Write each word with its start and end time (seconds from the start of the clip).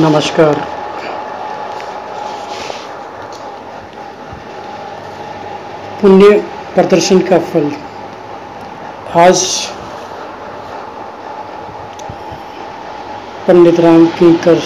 नमस्कार। 0.00 0.54
पुण्य 6.00 6.30
प्रदर्शन 6.74 7.18
का 7.20 7.38
फल। 7.48 7.70
आज 9.20 9.42
पंडित 13.48 13.80
राम 13.80 14.06
किंकर 14.18 14.60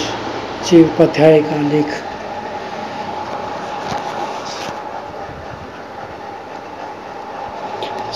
जी 0.65 0.81
उपाध्याय 0.83 1.39
का 1.41 1.55
लेख। 1.63 1.91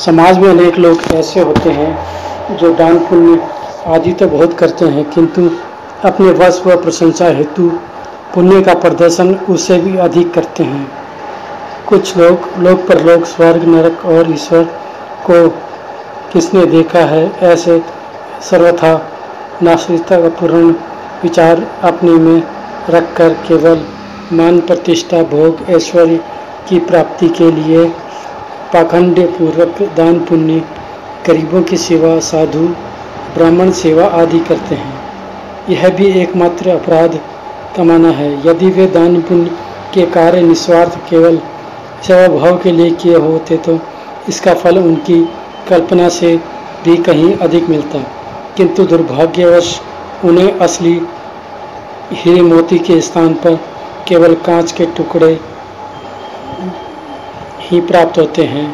समाज 0.05 0.37
में 0.37 0.49
अनेक 0.49 0.77
लोग 0.77 1.03
ऐसे 1.15 1.39
होते 1.41 1.71
हैं 1.71 2.57
जो 2.57 2.73
दान 2.75 2.99
पुण्य 3.05 3.41
आदि 3.87 4.13
तो 4.13 4.27
बहुत 4.29 4.57
करते 4.59 4.85
हैं, 4.85 5.03
किंतु 5.11 5.49
अपने 6.05 6.31
वश 6.31 6.61
व 6.65 6.75
प्रशंसा 6.81 7.25
हेतु 7.25 7.69
पुण्य 8.33 8.61
का 8.61 8.73
प्रदर्शन 8.73 9.33
उससे 9.49 9.77
भी 9.77 9.97
अधिक 9.97 10.33
करते 10.33 10.63
हैं। 10.63 10.91
कुछ 11.87 12.17
लोग, 12.17 12.47
लोक 12.59 12.79
परलोक 12.87 13.25
स्वर्ग, 13.25 13.63
नरक 13.63 14.05
और 14.05 14.31
ईश्वर 14.31 14.63
को 15.29 15.49
किसने 16.33 16.65
देखा 16.65 16.99
है, 16.99 17.31
ऐसे 17.43 17.81
सर्वथा 18.49 18.93
नास्तिकता 19.63 20.21
का 20.21 20.29
पूर्ण 20.29 20.71
विचार 21.23 21.67
अपने 21.83 22.11
में 22.11 22.43
रखकर 22.89 23.33
केवल 23.47 23.85
मान 24.33 24.59
प्रतिष्ठा, 24.61 25.23
भोग, 25.23 25.69
ऐश्वर्य 25.69 26.19
की 26.69 26.79
प्राप्ति 26.79 27.29
के 27.29 27.51
लिए 27.51 27.85
पाखंड 28.73 29.19
पूर्वक 29.27 29.81
दान 29.97 30.19
पुण्य, 30.19 30.61
गरीबों 31.27 31.61
की 31.61 31.77
सेवा, 31.77 32.19
साधु, 32.19 32.67
ब्राह्मण 33.35 33.71
सेवा 33.71 34.05
आदि 34.05 34.39
करते 34.39 34.75
हैं। 34.75 34.90
यह 35.69 35.89
भी 35.89 36.05
एकमात्र 36.21 36.69
अपराध 36.69 37.19
कमाना 37.75 38.09
है। 38.11 38.31
यदि 38.47 38.69
वे 38.69 38.85
दान 38.87 39.21
पुण्य 39.21 39.51
के 39.93 40.05
कार्य 40.11 40.41
निस्वार्थ 40.41 40.97
केवल 41.09 41.37
सेवा 42.07 42.27
भाव 42.29 42.57
के 42.57 42.71
लिए 42.71 42.89
किए 42.91 43.15
होते 43.17 43.57
तो 43.57 43.79
इसका 44.29 44.53
फल 44.53 44.77
उनकी 44.77 45.23
कल्पना 45.69 46.09
से 46.09 46.35
भी 46.85 46.95
कहीं 46.99 47.33
अधिक 47.37 47.69
मिलता। 47.69 47.99
किंतु 48.57 48.83
दुर्भाग्यवश 48.83 49.79
उन्हें 50.25 50.59
असली 50.59 50.99
हीरे 52.13 52.41
मोती 52.41 52.79
के 52.79 52.99
स्थान 53.01 53.33
पर 53.35 53.59
केवल 54.07 54.33
कांच 54.45 54.71
के 54.71 54.85
टुकड़े 54.97 55.39
ही 57.61 57.79
प्राप्त 57.81 58.17
होते 58.19 58.43
हैं, 58.43 58.67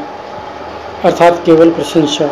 अर्थात 1.06 1.42
केवल 1.46 1.70
प्रशंसा। 1.70 2.30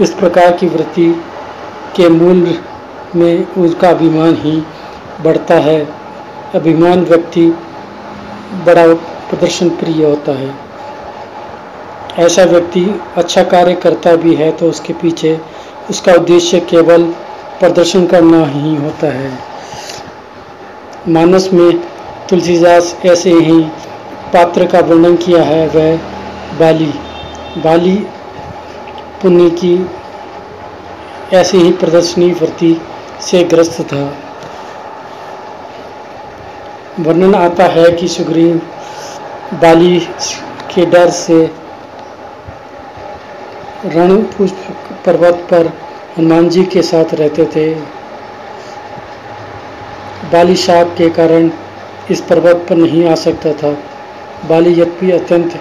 इस 0.00 0.10
प्रकार 0.14 0.56
की 0.56 0.66
वृत्ति 0.66 1.08
के 1.96 2.08
मूल 2.08 2.46
में 3.16 3.54
उसका 3.56 3.90
अभिमान 3.90 4.36
ही 4.36 4.56
बढ़ता 5.22 5.54
है। 5.60 5.80
अभिमान 6.54 7.04
व्यक्ति 7.04 7.46
बड़ा 8.66 8.86
प्रदर्शन 9.28 9.68
प्रिय 9.70 10.04
होता 10.04 10.32
है। 10.32 10.54
ऐसा 12.18 12.44
व्यक्ति 12.44 12.84
अच्छा 13.16 13.42
कार्य 13.44 13.74
करता 13.74 14.14
भी 14.16 14.34
है 14.34 14.50
तो 14.52 14.68
उसके 14.70 14.92
पीछे 14.92 15.38
उसका 15.90 16.12
उद्देश्य 16.12 16.60
केवल 16.60 17.04
प्रदर्शन 17.60 18.06
करना 18.06 18.44
ही 18.46 18.74
होता 18.76 19.06
है। 19.06 19.30
मानस 21.08 21.48
में 21.52 21.78
तुलसीदास 22.28 22.94
ऐसे 23.06 23.32
ही 23.32 23.60
पात्र 24.32 24.66
का 24.66 24.80
वर्णन 24.80 25.16
किया 25.16 25.42
है, 25.42 25.66
वह 25.68 25.96
बाली। 26.60 26.92
बाली 27.56 27.96
पुण्य 29.22 29.50
की 29.50 29.76
ऐसी 31.34 31.58
ही 31.58 31.70
प्रदर्शनी 31.72 32.30
वृत्ति 32.32 32.80
से 33.20 33.42
ग्रस्त 33.44 33.80
था। 33.82 34.02
वर्णन 37.00 37.34
आता 37.34 37.64
है 37.64 37.90
कि 37.92 38.08
सुग्रीव 38.08 38.56
बाली 39.52 39.98
के 40.74 40.86
डर 40.86 41.10
से 41.10 41.44
रण 43.86 44.16
पर्वत 45.06 45.46
पर 45.50 45.66
हनुमान 46.18 46.48
जी 46.48 46.62
के 46.64 46.82
साथ 46.82 47.14
रहते 47.14 47.44
थे। 47.44 47.74
बाली 50.32 50.56
शाप 50.56 50.94
के 50.98 51.08
कारण 51.10 51.50
इस 52.10 52.20
पर्वत 52.20 52.66
पर 52.68 52.76
नहीं 52.76 53.08
आ 53.08 53.14
सकता 53.14 53.52
था। 53.52 53.70
बाली 54.48 54.70
यद्यपि 54.70 55.10
अत्यंत 55.10 55.60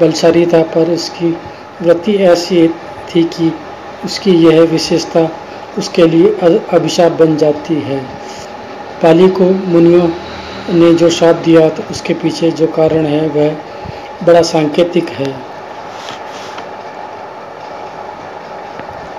बलशाली 0.00 0.46
था, 0.46 0.62
पर 0.62 0.90
उसकी 0.90 1.36
वृत्ति 1.82 2.14
ऐसी 2.14 2.68
थी 3.08 3.22
कि 3.24 3.52
उसकी 4.04 4.30
यह 4.30 4.60
विशेषता 4.62 5.28
उसके 5.78 6.06
लिए 6.06 6.30
अभिशाप 6.72 7.12
बन 7.12 7.36
जाती 7.36 7.74
है। 7.74 7.98
पाली 9.02 9.28
को 9.28 9.44
मुनियों 9.44 10.08
ने 10.74 10.92
जो 10.94 11.10
शाप 11.10 11.36
दिया 11.36 11.68
तो 11.68 11.82
उसके 11.90 12.14
पीछे 12.14 12.50
जो 12.50 12.66
कारण 12.66 13.06
है, 13.06 13.28
वह 13.28 13.56
बड़ा 14.26 14.42
सांकेतिक 14.42 15.08
है। 15.08 15.34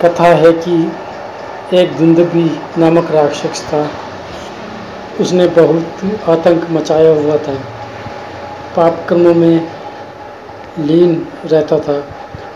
कथा 0.01 0.23
है 0.23 0.51
कि 0.53 0.91
एक 1.73 1.91
दुंदबी 1.97 2.59
नामक 2.77 3.11
राक्षस 3.11 3.61
था। 3.63 3.89
उसने 5.19 5.47
बहुत 5.47 6.29
आतंक 6.29 6.67
मचाया 6.69 7.09
हुआ 7.09 7.37
था। 7.37 7.53
पाप 8.75 9.05
कर्मों 9.09 9.33
में 9.33 9.67
लीन 10.79 11.27
रहता 11.45 11.79
था। 11.79 12.03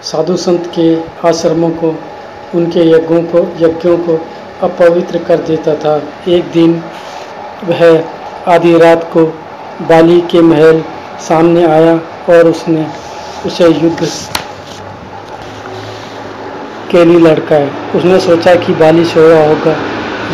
साधु 0.03 0.37
संत 0.37 0.71
के 0.79 0.87
आश्रमों 1.27 1.69
को 1.69 1.95
उनके 2.55 2.89
यज्ञों 2.91 3.21
को 3.23 3.39
यज्ञों 3.59 3.97
को 3.97 4.19
अपवित्र 4.63 5.17
कर 5.17 5.37
देता 5.37 5.75
था। 5.75 6.01
एक 6.27 6.43
दिन 6.51 6.83
वह 7.63 8.03
आधी 8.47 8.77
रात 8.77 9.09
को 9.13 9.25
बाली 9.81 10.21
के 10.21 10.41
महल 10.41 10.83
सामने 11.19 11.65
आया 11.67 11.95
और 12.29 12.47
उसने 12.47 12.87
उसे 13.45 13.67
युद्ध 13.67 14.07
के 16.91 17.05
लिए 17.05 17.19
लड़काया। 17.19 17.69
उसने 17.95 18.19
सोचा 18.19 18.55
कि 18.55 18.73
बाली 18.73 19.05
सोया 19.05 19.47
होगा 19.47 19.75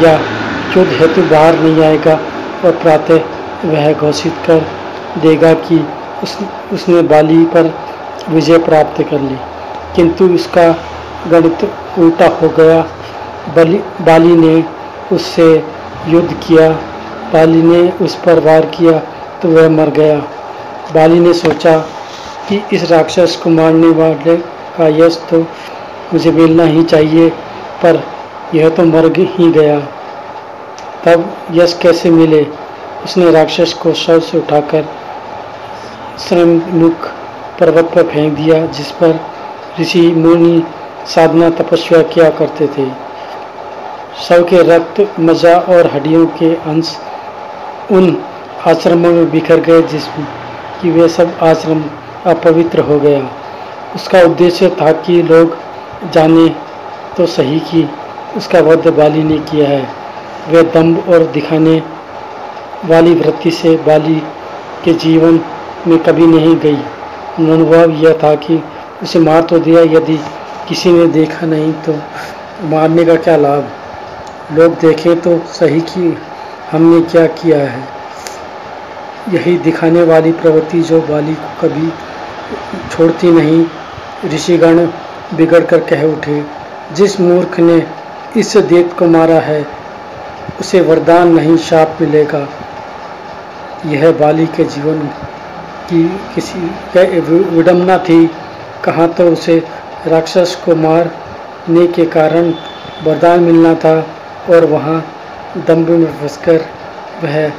या 0.02 0.14
युद्ध 0.78 0.92
हेतु 0.92 1.22
बाहर 1.22 1.60
नहीं 1.60 1.84
आएगा 1.84 2.20
और 2.66 2.72
प्रातः 2.72 3.20
वह 3.66 3.94
घोषित 3.94 4.34
कर 4.48 4.66
देगा 5.22 5.54
कि 5.54 5.88
उस, 6.24 6.38
उसने 6.74 7.02
बाली 7.02 7.46
पर 7.46 7.74
विजय 8.30 8.58
प्राप्त 8.58 9.02
कर 9.02 9.20
ली। 9.20 9.38
किंतु 9.96 10.28
इसका 10.30 10.76
गणित 11.28 11.72
उल्टा 11.98 12.28
हो 12.38 12.50
गया। 12.50 12.82
बली, 13.56 13.78
बाली 14.02 14.36
ने 14.36 14.64
उससे 15.12 15.48
युद्ध 16.08 16.34
किया। 16.48 16.70
बाली 17.34 17.62
ने 17.62 17.80
उस 18.02 18.16
पर 18.16 18.40
वार 18.40 18.66
किया 18.76 19.00
तो 19.42 19.50
वह 19.50 19.70
मर 19.70 19.90
गया। 19.90 20.18
बाली 20.94 21.20
ने 21.20 21.34
सोचा 21.34 21.78
कि 22.50 22.62
इस 22.74 22.90
राक्षस 22.92 23.36
को 23.36 23.50
मारने 23.50 23.88
वाले 23.98 24.36
का 24.78 24.88
यश 24.98 25.20
तो 25.30 25.40
मुझे 26.14 26.32
मिलना 26.32 26.64
ही 26.64 26.84
चाहिए, 26.84 27.30
पर 27.84 28.04
यह 28.56 28.70
तो 28.70 28.84
मर 28.84 29.12
ही 29.18 29.52
गया। 29.52 29.80
तब 31.06 31.26
यश 31.52 31.74
कैसे 31.82 32.10
मिले? 32.10 32.44
उसने 33.04 33.32
राक्षस 33.32 33.74
को 33.74 33.94
शव 33.94 34.20
से 34.20 34.38
उठाकर 34.38 34.86
श्रममुख 36.20 37.08
पर्वत 37.60 37.92
पर 37.96 38.04
फेंक 38.04 38.34
दिया, 38.34 38.66
जिस 38.68 38.92
पर 38.92 39.20
ऋषि 39.80 40.02
मुनि 40.02 40.64
साधना 41.06 41.50
तपस्या 41.52 42.02
किया 42.04 42.30
करते 42.32 42.68
थे। 42.68 42.90
शव 44.20 44.44
के 44.44 44.62
रक्त, 44.66 45.20
मज़ा 45.20 45.56
और 45.56 45.88
हड्डियों 45.94 46.26
के 46.34 46.54
अंश 46.66 46.96
उन 47.92 48.18
आश्रमों 48.68 49.12
में 49.12 49.30
बिखर 49.32 49.60
गए 49.62 49.82
जिसमें 49.84 50.26
कि 50.82 50.92
वे 50.92 51.08
सब 51.10 51.38
आश्रम 51.44 51.84
अपवित्र 52.26 52.82
हो 52.82 53.00
गया। 53.00 53.22
उसका 53.96 54.22
उद्देश्य 54.22 54.70
था 54.82 54.92
कि 55.02 55.22
लोग 55.24 55.58
जाने 56.14 56.48
तो 57.18 57.26
सही 57.28 57.60
कि 57.62 57.88
उसका 58.38 58.60
वध 58.62 58.88
बाली 58.98 59.24
ने 59.24 59.38
किया 59.42 59.68
है। 59.70 59.88
वे 60.50 60.64
दम्भ 60.74 61.10
और 61.10 61.24
दिखाने 61.34 61.82
वाली 62.86 63.14
वृत्ति 63.14 63.52
से 63.52 63.76
बाली 63.88 64.22
के 64.84 64.94
जीवन 65.00 65.40
में 65.88 65.98
कभी 66.00 66.26
नहीं 66.28 66.56
गई। 66.58 66.78
अनुभव 67.40 67.92
यह 67.98 68.18
था 68.24 68.34
कि 68.38 68.62
उसे 69.04 69.20
मार 69.20 69.42
तो 69.42 69.60
दिया, 69.60 69.82
यदि 69.82 70.20
किसी 70.68 70.92
ने 70.92 71.06
देखा 71.08 71.46
नहीं 71.46 71.72
तो 71.86 71.96
मारने 72.68 73.06
का 73.06 73.16
क्या 73.16 73.36
लाभ? 73.38 73.70
लोग 74.52 74.80
देखें 74.80 75.20
तो 75.22 75.38
सही 75.50 75.80
कि 75.82 76.18
हमने 76.72 77.02
क्या 77.02 77.26
किया 77.36 77.58
है। 77.58 77.84
यही 79.30 79.58
दिखाने 79.58 80.04
वाली 80.04 80.32
प्रवृत्ति 80.32 80.82
जो 80.82 81.02
बाली 81.02 81.34
को 81.34 81.50
कभी 81.62 81.90
छोड़ती 82.92 83.32
नहीं, 83.32 83.66
ऋषिगण 84.26 84.86
बिगड़ 85.36 85.64
कर 85.66 85.80
कह 85.80 86.04
उठे, 86.04 86.44
जिस 86.94 87.20
मूर्ख 87.20 87.60
ने 87.60 87.84
इस 88.38 88.56
देत 88.58 88.94
को 89.00 89.06
मारा 89.08 89.40
है, 89.40 89.66
उसे 90.60 90.82
वरदान 90.82 91.36
नहीं 91.36 91.58
शाप 91.58 91.98
मिलेगा। 92.02 92.48
यह 93.86 94.12
बाली 94.12 94.46
के 94.48 94.64
जीवन 94.66 95.00
की 95.90 96.04
किसी 96.36 96.60
विडम्बना 97.50 97.98
थी। 97.98 98.26
कहाँ 98.84 99.08
तो 99.10 99.28
उसे 99.28 99.64
राक्षस 100.08 100.56
को 100.66 100.76
मारने 100.76 101.88
के 101.88 102.06
कारण 102.06 102.54
वरदान 103.04 103.40
मिलना 103.40 103.74
था 103.76 103.96
और 104.50 104.66
वहाँ 104.66 105.04
दम्भ 105.58 105.90
में 105.90 106.22
फंसकर 106.22 106.66
वह 107.24 107.50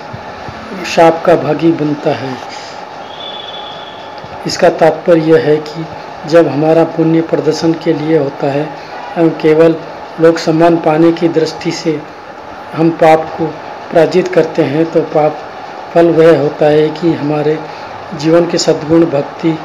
शाप 0.84 1.22
का 1.26 1.36
भागी 1.36 1.72
बनता 1.72 2.10
है। 2.10 2.36
इसका 4.46 4.68
तात्पर्य 4.68 5.20
यह 5.22 5.44
है 5.44 5.56
कि 5.56 5.84
जब 6.28 6.48
हमारा 6.48 6.84
पुण्य 6.84 7.20
प्रदर्शन 7.20 7.72
के 7.72 7.92
लिए 7.92 8.18
होता 8.18 8.46
है 8.46 8.68
एवं 9.18 9.30
केवल 9.30 9.76
लोक 10.20 10.38
सम्मान 10.38 10.76
पाने 10.76 11.12
की 11.12 11.28
दृष्टि 11.28 11.70
से 11.70 12.00
हम 12.74 12.90
पाप 12.90 13.24
को 13.38 13.46
पराजित 13.92 14.28
करते 14.28 14.62
हैं 14.62 14.84
तो 14.92 15.00
पाप 15.00 15.38
फल 15.94 16.06
वह 16.06 16.38
होता 16.38 16.66
है 16.66 16.88
कि 16.88 17.12
हमारे 17.12 17.58
जीवन 18.14 18.46
के 18.46 18.58
सद्गुण 18.58 19.04
भक्ति 19.06 19.58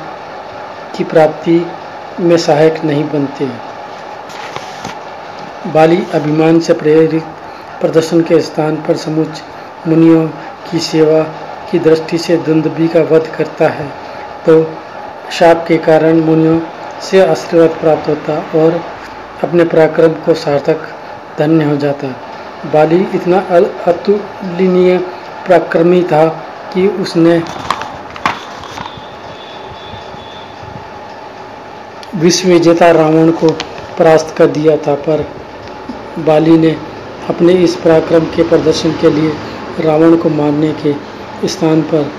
की 0.97 1.03
प्राप्ति 1.03 1.59
में 2.19 2.37
सहायक 2.37 2.83
नहीं 2.83 3.03
बनते। 3.03 3.45
बाली 5.71 6.03
अभिमान 6.13 6.59
से 6.59 6.73
प्रेरित 6.73 7.23
प्रदर्शन 7.81 8.21
के 8.21 8.39
स्थान 8.41 8.75
पर 8.77 8.95
समुच 8.97 9.41
मुनियों 9.87 10.27
की 10.71 10.79
सेवा 10.79 11.21
की 11.71 11.79
दृष्टि 11.79 12.17
से 12.17 12.37
दुंदबी 12.37 12.87
का 12.87 13.01
वध 13.11 13.27
करता 13.37 13.67
है। 13.69 13.87
तो 14.45 14.63
शाप 15.31 15.65
के 15.67 15.77
कारण 15.77 16.19
मुनियों 16.21 16.59
से 17.01 17.19
आशीर्वाद 17.25 17.79
प्राप्त 17.79 18.09
होता 18.09 18.37
और 18.59 18.81
अपने 19.43 19.63
पराक्रम 19.65 20.13
को 20.25 20.33
सार्थक 20.35 20.87
धन्य 21.39 21.65
हो 21.65 21.75
जाता। 21.77 22.07
बाली 22.73 23.01
इतना 23.15 23.39
अतुलनीय 23.87 24.97
पराक्रमी 25.47 26.01
था 26.03 26.27
कि 26.73 26.87
उसने 27.01 27.39
विश्व 32.17 32.49
विजेता 32.49 32.89
रावण 32.91 33.31
को 33.31 33.49
परास्त 33.97 34.33
कर 34.37 34.47
दिया 34.47 34.75
था, 34.77 34.93
पर 34.95 35.25
बाली 36.25 36.57
ने 36.57 36.75
अपने 37.29 37.53
इस 37.53 37.75
पराक्रम 37.75 38.25
के 38.35 38.43
प्रदर्शन 38.43 38.91
के 39.01 39.09
लिए 39.09 39.31
रावण 39.79 40.15
को 40.17 40.29
मारने 40.29 40.71
के 40.81 40.93
स्थान 41.47 41.81
पर 41.81 42.11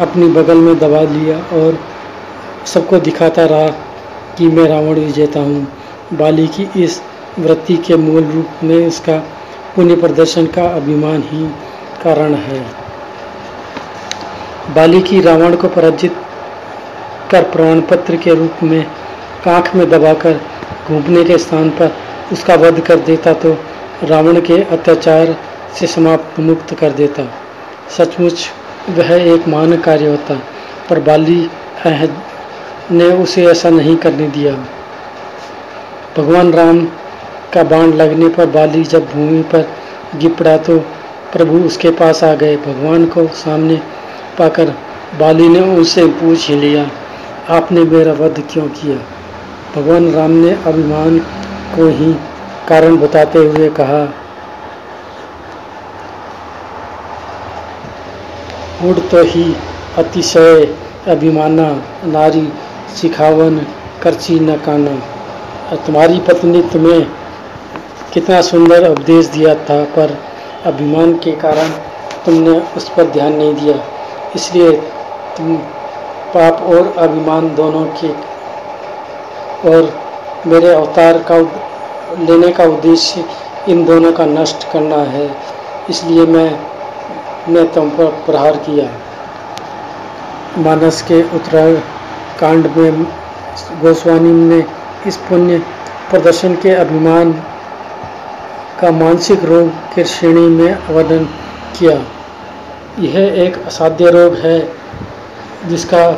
अपनी 0.00 0.28
बगल 0.32 0.58
में 0.58 0.78
दबा 0.78 1.02
लिया 1.02 1.36
और 1.56 1.78
सबको 2.66 2.98
दिखाता 3.00 3.44
रहा 3.44 3.68
कि 4.38 4.48
मैं 4.48 4.66
रावण 4.68 4.98
विजेता 4.98 5.40
हूँ। 5.40 5.66
बाली 6.12 6.46
की 6.48 6.68
इस 6.84 7.00
वृत्ति 7.38 7.76
के 7.76 7.96
मूल 7.96 8.24
रूप 8.24 8.64
में 8.64 8.76
इसका 8.76 9.18
पुण्य 9.76 9.96
प्रदर्शन 9.96 10.46
का 10.46 10.66
अभिमान 10.66 11.22
ही 11.22 11.44
कारण 12.02 12.34
है। 12.36 12.60
बाली 14.74 15.02
की 15.02 15.20
रावण 15.20 15.56
को 15.56 15.68
पराजित 15.68 16.16
कर 17.30 17.42
प्रमाण 17.50 17.80
पत्र 17.90 18.16
के 18.16 18.34
रूप 18.34 18.62
में 18.62 18.82
कांख 19.44 19.74
में 19.74 19.88
दबाकर 19.90 20.40
घूमने 20.88 21.24
के 21.24 21.38
स्थान 21.38 21.70
पर 21.70 21.92
उसका 22.32 22.54
वध 22.54 22.80
कर 22.80 23.00
देता 23.00 23.32
तो 23.34 23.56
रावण 24.04 24.40
के 24.40 24.62
अत्याचार 24.72 25.36
से 25.78 25.86
समाप्त 25.86 26.38
मुक्त 26.40 26.74
कर 26.74 26.90
देता। 26.92 27.24
सचमुच 27.96 28.46
वह 28.90 29.12
एक 29.14 29.48
महान 29.48 29.76
कार्य 29.80 30.08
होता, 30.08 30.34
पर 30.88 31.00
बाली 31.00 31.42
अहद 31.84 32.16
ने 32.92 33.04
उसे 33.14 33.44
ऐसा 33.46 33.70
नहीं 33.70 33.96
करने 33.96 34.28
दिया। 34.28 34.52
भगवान 36.16 36.52
राम 36.52 36.84
का 37.54 37.62
बाण 37.64 37.92
लगने 37.92 38.28
पर 38.28 38.46
बाली 38.50 38.82
जब 38.84 39.10
भूमि 39.12 39.42
पर 39.52 39.68
गिर 40.16 40.32
पड़ा 40.34 40.56
तो 40.58 40.78
प्रभु 41.32 41.58
उसके 41.66 41.90
पास 41.90 42.22
आ 42.24 42.34
गए। 42.34 42.56
भगवान 42.56 43.06
को 43.06 43.26
सामने 43.36 43.76
पाकर 44.38 44.74
बाली 45.18 45.48
ने 45.48 45.60
उनसे 45.68 46.06
पूछ 46.20 46.50
लिया 46.50 46.90
आपने 47.50 47.82
मेरा 47.86 48.12
वध 48.14 48.42
क्यों 48.50 48.66
किया? 48.70 48.96
भगवान 49.74 50.10
राम 50.12 50.30
ने 50.32 50.50
अभिमान 50.66 51.18
को 51.74 51.88
ही 51.90 52.12
कारण 52.68 52.96
बताते 52.96 53.38
हुए 53.38 53.68
कहा, 53.70 54.02
उड़ 58.84 58.98
तो 59.10 59.22
ही 59.24 59.44
अतिशय 59.98 60.64
अभिमाना, 61.08 61.68
नारी 62.06 62.46
सिखावन 62.96 63.58
करची 64.02 64.38
न 64.40 64.56
काना। 64.56 64.94
तुम्हारी 65.76 66.18
पत्नी 66.20 66.62
तुम्हें 66.72 67.02
कितना 68.14 68.40
सुंदर 68.42 68.88
उपदेश 68.88 69.26
दिया 69.28 69.54
था, 69.64 69.82
पर 69.96 70.16
अभिमान 70.66 71.12
के 71.18 71.32
कारण 71.42 71.68
तुमने 72.24 72.58
उस 72.76 72.88
पर 72.88 73.10
ध्यान 73.10 73.32
नहीं 73.34 73.54
दिया। 73.54 73.76
इसलिए 74.36 74.72
तुम 75.36 75.56
पाप 76.34 76.62
और 76.66 76.92
अभिमान 76.98 77.54
दोनों 77.54 77.84
के 78.00 78.08
और 79.68 79.92
मेरे 80.46 80.72
अवतार 80.74 81.18
का 81.30 81.38
लेने 82.18 82.52
का 82.52 82.64
उद्देश्य 82.64 83.24
इन 83.68 83.84
दोनों 83.84 84.12
का 84.12 84.24
नष्ट 84.26 84.72
करना 84.72 85.02
है। 85.10 85.28
इसलिए 85.90 86.26
मैं 86.26 86.50
ने 87.48 87.64
तुम 87.64 87.90
पर 87.90 88.06
प्रहार 88.26 88.56
किया। 88.56 88.86
मानस 90.58 91.02
के 91.02 91.22
उत्तराखंड 91.36 92.66
में 92.76 93.02
गोस्वामी 93.82 94.32
ने 94.48 94.64
इस 95.06 95.16
पुण्य 95.28 95.58
प्रदर्शन 96.10 96.54
के 96.54 96.70
अभिमान 96.74 97.32
का 98.80 98.90
मानसिक 98.90 99.44
रोग 99.44 99.68
के 99.94 100.04
श्रेणी 100.04 100.48
में 100.48 100.88
वर्णन 100.88 101.24
किया। 101.78 101.96
यह 102.98 103.42
एक 103.44 103.66
असाध्य 103.66 104.10
रोग 104.10 104.34
है। 104.34 104.58
जिसका 105.68 106.08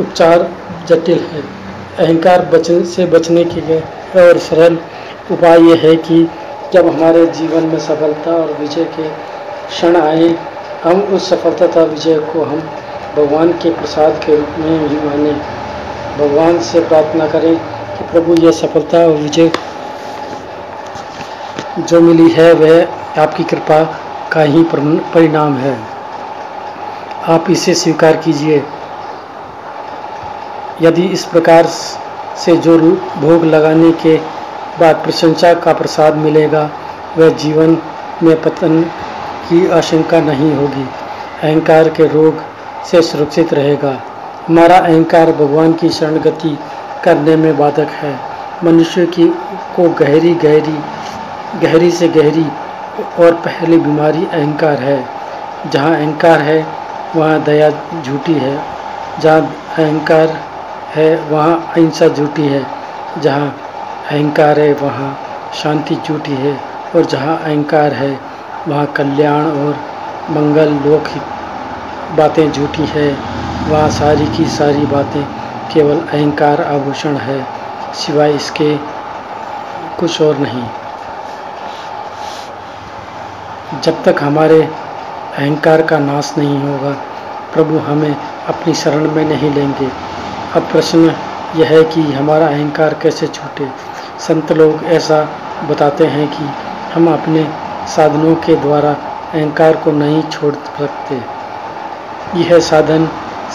उपचार 0.00 0.48
जटिल 0.88 1.18
है। 1.18 1.42
अहंकार 1.98 2.44
बच, 2.44 2.70
से 2.70 3.06
बचने 3.06 3.44
के 3.44 3.60
लिए 3.60 3.80
और 4.16 4.38
सरल 4.38 4.78
उपाय 5.30 5.60
यह 5.60 5.80
है 5.82 5.96
कि 5.96 6.28
जब 6.72 6.86
हमारे 6.86 7.26
जीवन 7.26 7.62
में 7.62 7.78
सफलता 7.78 8.30
और 8.30 8.56
विजय 8.60 8.84
के 8.84 9.08
क्षण 9.68 9.96
आए, 9.96 10.34
हम 10.84 11.00
उस 11.00 11.28
सफलता 11.30 11.66
तथा 11.66 11.82
विजय 11.82 12.18
को 12.32 12.44
हम 12.44 12.62
भगवान 13.16 13.52
के 13.52 13.70
प्रसाद 13.70 14.20
के 14.26 14.36
रूप 14.36 14.58
में 14.58 14.88
ही 14.88 14.96
माने। 14.96 15.32
भगवान 16.18 16.58
से 16.60 16.80
प्रार्थना 16.80 17.28
करें 17.28 17.56
कि 17.96 18.04
प्रभु, 18.12 18.34
यह 18.34 18.50
सफलता 18.50 18.98
और 18.98 19.12
विजय 19.12 19.50
जो 21.78 22.00
मिली 22.00 22.30
है, 22.30 22.52
वह 22.52 23.20
आपकी 23.22 23.44
कृपा 23.44 23.82
का 24.32 24.42
ही 24.42 24.62
परिणाम 24.62 25.56
है। 25.56 25.91
आप 27.28 27.50
इसे 27.50 27.74
स्वीकार 27.74 28.16
कीजिए। 28.16 28.62
यदि 30.82 31.02
इस 31.02 31.24
प्रकार 31.24 31.66
से 32.36 32.56
जो 32.56 32.78
भोग 33.18 33.44
लगाने 33.44 33.92
के 33.92 34.16
बाद 34.80 34.96
प्रशंसा 34.96 35.54
का 35.54 35.72
प्रसाद 35.72 36.16
मिलेगा, 36.16 36.70
वह 37.18 37.28
जीवन 37.28 37.78
में 38.22 38.42
पतन 38.42 38.82
की 39.48 39.70
आशंका 39.70 40.20
नहीं 40.20 40.54
होगी। 40.54 40.88
अहंकार 41.42 41.88
के 41.88 42.06
रोग 42.06 42.42
से 42.84 43.02
सुरक्षित 43.02 43.54
रहेगा। 43.54 44.02
हमारा 44.48 44.76
अहंकार 44.76 45.32
भगवान 45.32 45.72
की 45.72 45.88
शरण 45.88 46.18
गति 46.18 46.58
करने 47.04 47.36
में 47.36 47.58
बाधक 47.58 47.88
है। 47.88 48.18
मनुष्य 48.64 49.06
की 49.06 49.28
को 49.76 49.88
गहरी 49.90 50.34
गहरी 50.34 50.78
गहरी 51.58 51.90
से 51.90 52.08
गहरी 52.08 52.46
और 53.18 53.32
पहली 53.34 53.76
बीमारी 53.76 54.26
अहंकार 54.32 54.78
है। 54.78 55.04
जहाँ 55.66 55.94
अहंकार 55.96 56.40
है 56.40 56.81
वहाँ 57.16 57.42
दया 57.44 57.70
झूठी 58.02 58.34
है, 58.34 58.56
जहाँ 59.20 59.40
अहंकार 59.78 60.28
है, 60.94 61.16
वहाँ 61.30 61.56
अहिंसा 61.76 62.08
झूठी 62.08 62.46
है, 62.46 62.66
जहाँ 63.18 63.48
अहंकार 64.10 64.60
है, 64.60 64.72
वहाँ 64.72 65.16
शांति 65.62 65.96
झूठी 66.06 66.32
है, 66.32 66.56
और 66.96 67.04
जहाँ 67.04 67.36
अहंकार 67.38 67.92
है, 67.92 68.18
वहाँ 68.68 68.86
कल्याण 68.86 69.44
और 69.44 69.76
मंगल 70.30 70.72
लौकिक 70.88 71.22
बातें 72.16 72.52
झूठी 72.52 72.84
है, 72.84 73.10
वहाँ 73.68 73.90
सारी 73.90 74.26
की 74.26 74.44
सारी 74.46 74.86
बातें 74.86 75.22
केवल 75.74 75.98
अहंकार 75.98 76.62
आभूषण 76.62 77.16
है, 77.16 77.46
सिवाय 77.94 78.34
इसके 78.34 78.76
कुछ 80.00 80.22
और 80.22 80.38
नहीं। 80.38 80.64
जब 83.80 84.02
तक 84.04 84.22
हमारे 84.22 84.68
अहंकार 85.38 85.82
का 85.82 85.98
नाश 85.98 86.34
नहीं 86.38 86.62
होगा। 86.62 86.90
प्रभु 87.54 87.78
हमें 87.78 88.16
अपनी 88.48 88.74
शरण 88.74 89.10
में 89.10 89.24
नहीं 89.24 89.54
लेंगे। 89.54 89.88
अब 90.56 90.62
प्रश्न 90.72 91.14
यह 91.56 91.68
है 91.68 91.84
कि 91.84 92.02
हमारा 92.12 92.46
अहंकार 92.46 92.94
कैसे 92.94 93.26
छूटे? 93.26 93.68
संत 94.18 94.52
लोग 94.52 94.84
ऐसा 94.84 95.28
बताते 95.70 96.06
हैं 96.06 96.28
कि 96.28 96.48
हम 96.94 97.12
अपने 97.12 97.48
साधनों 97.96 98.34
के 98.34 98.56
द्वारा 98.56 98.96
अहंकार 99.34 99.76
को 99.76 99.90
नहीं 99.90 100.22
छोड़ 100.22 100.54
सकते। 100.54 101.14
यह 102.38 102.60
साधन 102.60 103.08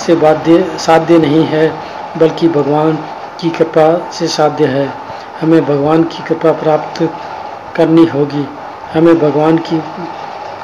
से 0.05 0.15
बाध्य, 0.15 0.77
साध्य 0.79 1.17
नहीं 1.17 1.45
है, 1.45 1.73
बल्कि 2.17 2.47
भगवान 2.47 2.93
की 3.39 3.49
कृपा 3.49 4.09
से 4.11 4.27
साध्य 4.27 4.65
है। 4.65 4.93
हमें 5.41 5.65
भगवान 5.65 6.03
की 6.03 6.23
कृपा 6.23 6.51
प्राप्त 6.51 7.09
करनी 7.75 8.05
होगी। 8.05 8.47
हमें 8.93 9.19
भगवान 9.19 9.57
की 9.57 9.83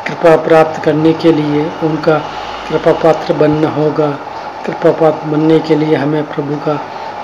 कृपा 0.07 0.35
प्राप्त 0.35 0.83
करने 0.83 1.13
के 1.13 1.31
लिए 1.31 1.71
उनका 1.83 2.17
कृपा 2.69 2.91
पात्र 2.91 3.33
बनना 3.33 3.69
होगा। 3.69 4.07
कृपा 4.65 4.91
पात्र 4.91 5.27
बनने 5.27 5.59
के 5.59 5.75
लिए 5.75 5.95
हमें 5.95 6.23
प्रभु 6.23 6.55
का 6.55 6.79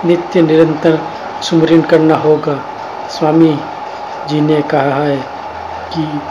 नित्य 0.06 0.42
निरंतर 0.42 1.00
सुमरण 1.42 1.82
करना 1.82 2.16
होगा। 2.16 2.60
स्वामी 3.10 3.60
जी 4.30 4.42
ने 4.42 4.62
कहा 4.62 5.04
है 5.04 5.18
कि 5.94 6.22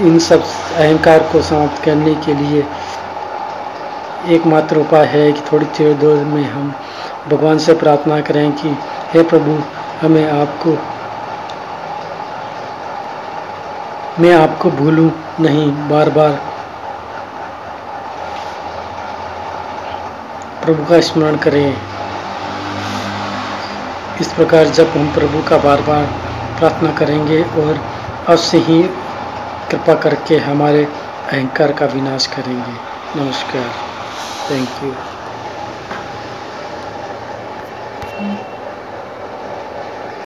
इन 0.00 0.18
सब 0.18 0.42
अहंकार 0.76 1.18
को 1.18 1.42
समाप्त 1.42 1.84
करने 1.84 2.14
के 2.14 2.34
लिए 2.34 2.66
एकमात्र 4.28 4.76
उपाय 4.76 5.06
है 5.06 5.32
कि 5.32 5.40
थोड़ी 5.52 5.66
देर 5.66 5.94
देर 5.94 6.24
में 6.24 6.44
हम 6.44 6.74
भगवान 7.28 7.58
से 7.58 7.72
प्रार्थना 7.72 8.20
करें 8.20 8.52
कि, 8.52 8.68
हे 9.12 9.22
प्रभु, 9.22 9.58
हमें 10.00 10.30
आपको 10.30 10.78
मैं 14.20 14.34
आपको 14.34 14.70
भूलूं 14.70 15.10
नहीं 15.40 15.88
बार 15.88 16.08
बार 16.10 16.32
प्रभु 20.64 20.84
का 20.84 21.00
स्मरण 21.00 21.36
करें। 21.36 21.76
इस 24.20 24.32
प्रकार 24.32 24.68
जब 24.68 24.88
हम 24.88 25.12
प्रभु 25.14 25.42
का 25.42 25.58
बार 25.58 25.80
बार 25.80 26.04
प्रार्थना 26.58 26.92
करेंगे 26.92 27.42
और 27.42 27.80
अवश्य 28.28 28.58
ही 28.58 28.82
कृपा 29.70 29.94
करके 29.94 30.38
हमारे 30.38 30.84
अहंकार 30.84 31.72
का 31.72 31.86
विनाश 31.86 32.26
करेंगे। 32.26 33.20
नमस्कार। 33.20 33.70
Thank 34.50 34.84
you 34.84 34.92